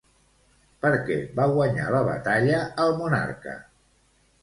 [0.85, 3.59] Per què va guanyar la batalla el monarca?